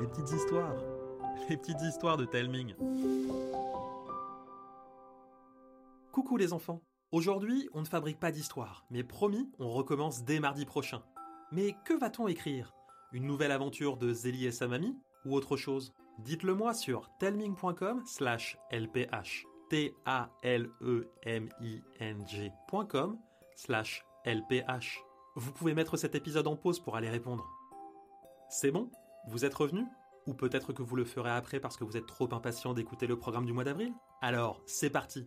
les 0.00 0.06
petites 0.06 0.32
histoires, 0.32 0.74
les 1.48 1.56
petites 1.56 1.82
histoires 1.82 2.16
de 2.16 2.24
Telming. 2.24 2.74
Coucou 6.12 6.36
les 6.36 6.52
enfants. 6.52 6.80
Aujourd'hui, 7.12 7.68
on 7.72 7.80
ne 7.80 7.86
fabrique 7.86 8.18
pas 8.18 8.32
d'histoire, 8.32 8.84
mais 8.90 9.04
promis, 9.04 9.50
on 9.58 9.70
recommence 9.70 10.24
dès 10.24 10.40
mardi 10.40 10.64
prochain. 10.64 11.02
Mais 11.52 11.76
que 11.84 11.94
va-t-on 11.94 12.26
écrire? 12.26 12.74
Une 13.12 13.26
nouvelle 13.26 13.52
aventure 13.52 13.96
de 13.96 14.12
Zélie 14.12 14.46
et 14.46 14.50
sa 14.50 14.66
mamie 14.66 14.96
Ou 15.24 15.34
autre 15.34 15.56
chose? 15.56 15.94
Dites-le 16.18 16.54
moi 16.54 16.74
sur 16.74 17.10
telming.com 17.18 18.02
slash 18.04 18.58
lph. 18.72 19.46
T-A-L-E-M-I-N-G.com 19.70 20.28
slash 23.56 24.04
lph. 24.24 25.04
Vous 25.36 25.52
pouvez 25.52 25.74
mettre 25.74 25.96
cet 25.96 26.14
épisode 26.14 26.46
en 26.46 26.56
pause 26.56 26.80
pour 26.80 26.96
aller 26.96 27.10
répondre. 27.10 27.46
C'est 28.48 28.70
bon? 28.70 28.90
Vous 29.26 29.44
êtes 29.44 29.54
revenu? 29.54 29.84
Ou 30.26 30.34
peut-être 30.34 30.72
que 30.72 30.82
vous 30.82 30.96
le 30.96 31.04
ferez 31.04 31.30
après 31.30 31.60
parce 31.60 31.76
que 31.76 31.84
vous 31.84 31.96
êtes 31.96 32.06
trop 32.06 32.32
impatient 32.32 32.74
d'écouter 32.74 33.06
le 33.06 33.18
programme 33.18 33.46
du 33.46 33.52
mois 33.52 33.64
d'avril? 33.64 33.92
Alors, 34.22 34.62
c'est 34.66 34.90
parti 34.90 35.26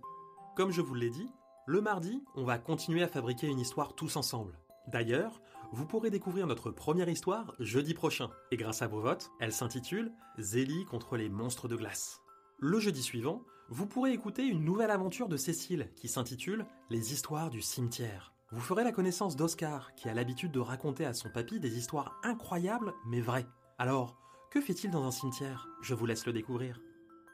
Comme 0.55 0.71
je 0.71 0.81
vous 0.81 0.95
l'ai 0.95 1.09
dit, 1.09 1.29
le 1.65 1.81
mardi, 1.81 2.23
on 2.35 2.45
va 2.45 2.57
continuer 2.57 3.03
à 3.03 3.07
fabriquer 3.07 3.47
une 3.47 3.59
histoire 3.59 3.93
tous 3.93 4.15
ensemble. 4.15 4.57
D'ailleurs, 4.87 5.41
vous 5.71 5.85
pourrez 5.85 6.09
découvrir 6.09 6.47
notre 6.47 6.71
première 6.71 7.09
histoire 7.09 7.53
jeudi 7.59 7.93
prochain, 7.93 8.29
et 8.51 8.57
grâce 8.57 8.81
à 8.81 8.87
vos 8.87 9.01
votes, 9.01 9.29
elle 9.39 9.53
s'intitule 9.53 10.11
Zélie 10.37 10.85
contre 10.85 11.15
les 11.15 11.29
monstres 11.29 11.67
de 11.67 11.75
glace. 11.75 12.21
Le 12.57 12.79
jeudi 12.79 13.03
suivant, 13.03 13.43
vous 13.69 13.85
pourrez 13.85 14.13
écouter 14.13 14.45
une 14.45 14.63
nouvelle 14.63 14.91
aventure 14.91 15.29
de 15.29 15.37
Cécile 15.37 15.91
qui 15.95 16.07
s'intitule 16.07 16.65
Les 16.89 17.13
histoires 17.13 17.49
du 17.49 17.61
cimetière. 17.61 18.33
Vous 18.51 18.61
ferez 18.61 18.83
la 18.83 18.91
connaissance 18.91 19.35
d'Oscar, 19.35 19.93
qui 19.93 20.09
a 20.09 20.13
l'habitude 20.15 20.51
de 20.51 20.59
raconter 20.59 21.05
à 21.05 21.13
son 21.13 21.29
papy 21.29 21.59
des 21.59 21.77
histoires 21.77 22.19
incroyables 22.23 22.95
mais 23.05 23.21
vraies. 23.21 23.45
Alors, 23.77 24.17
que 24.49 24.59
fait-il 24.59 24.89
dans 24.89 25.03
un 25.03 25.11
cimetière? 25.11 25.67
Je 25.83 25.93
vous 25.93 26.07
laisse 26.07 26.25
le 26.25 26.33
découvrir. 26.33 26.81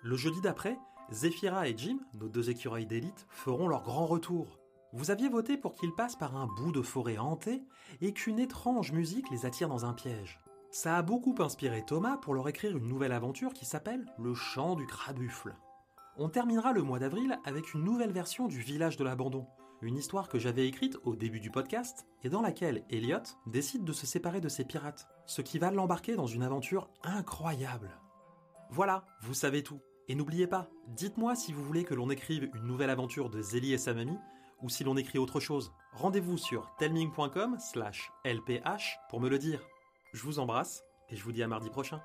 Le 0.03 0.17
jeudi 0.17 0.42
d'après, 0.42 0.78
Zephyra 1.14 1.70
et 1.70 1.78
Jim, 1.78 2.00
nos 2.16 2.28
deux 2.28 2.50
écureuils 2.50 2.86
d'élite, 2.86 3.28
feront 3.30 3.70
leur 3.70 3.84
grand 3.84 4.06
retour. 4.06 4.59
Vous 4.92 5.09
aviez 5.09 5.30
voté 5.30 5.56
pour 5.56 5.75
qu'ils 5.75 5.95
passent 5.95 6.17
par 6.17 6.36
un 6.36 6.48
bout 6.48 6.73
de 6.73 6.81
forêt 6.81 7.18
hantée 7.18 7.64
et 8.02 8.12
qu'une 8.12 8.40
étrange 8.40 8.92
musique 8.92 9.30
les 9.31 9.45
attire 9.45 9.70
dans 9.70 9.86
un 9.86 9.94
piège. 9.94 10.42
Ça 10.70 10.97
a 10.97 11.02
beaucoup 11.02 11.36
inspiré 11.40 11.86
Thomas 11.86 12.18
pour 12.18 12.34
leur 12.34 12.50
écrire 12.50 12.75
une 12.75 12.90
nouvelle 12.90 13.14
aventure 13.14 13.53
qui 13.53 13.64
s'appelle 13.64 14.06
Le 14.20 14.34
chant 14.34 14.75
du 14.75 14.86
crabuffle. 14.86 15.56
On 16.18 16.28
terminera 16.28 16.73
le 16.73 16.84
mois 16.84 17.00
d'avril 17.00 17.40
avec 17.45 17.73
une 17.73 17.86
nouvelle 17.86 18.12
version 18.12 18.50
du 18.50 18.59
village 18.59 18.97
de 18.97 19.06
l'abandon, 19.06 19.47
une 19.81 19.98
histoire 19.98 20.30
que 20.30 20.40
j'avais 20.40 20.68
écrite 20.68 20.98
au 21.04 21.16
début 21.16 21.40
du 21.40 21.52
podcast 21.52 22.08
et 22.23 22.30
dans 22.30 22.42
laquelle 22.42 22.84
Elliot 22.90 23.20
décide 23.48 23.84
de 23.84 23.94
se 23.94 24.06
séparer 24.06 24.42
de 24.42 24.50
ses 24.50 24.66
pirates, 24.66 25.08
ce 25.26 25.42
qui 25.42 25.59
va 25.59 25.72
l'embarquer 25.72 26.16
dans 26.16 26.28
une 26.28 26.44
aventure 26.44 26.90
incroyable. 27.04 28.00
Voilà, 28.70 29.06
vous 29.22 29.34
savez 29.34 29.64
tout. 29.64 29.81
Et 30.08 30.16
n'oubliez 30.16 30.48
pas, 30.48 30.70
dites-moi 30.88 31.36
si 31.36 31.52
vous 31.52 31.64
voulez 31.64 31.84
que 31.84 31.94
l'on 31.94 32.09
écrive 32.09 32.50
une 32.53 32.68
nouvelle 32.68 32.90
aventure 32.90 33.30
de 33.30 33.42
Zélie 33.42 33.73
et 33.73 33.78
sa 33.78 33.94
mamie, 33.94 34.20
ou 34.62 34.70
si 34.70 34.84
l'on 34.84 34.98
écrit 34.98 35.20
autre 35.20 35.40
chose. 35.40 35.72
Rendez-vous 35.94 36.38
sur 36.38 36.73
telming.com 36.78 37.58
slash 37.59 38.12
lph 38.23 38.98
pour 39.09 39.20
me 39.20 39.30
le 39.30 39.40
dire. 39.40 39.62
Je 40.14 40.23
vous 40.23 40.40
embrasse, 40.40 40.84
et 41.09 41.16
je 41.16 41.23
vous 41.23 41.31
dis 41.31 41.44
à 41.44 41.48
mardi 41.48 41.70
prochain. 41.70 42.02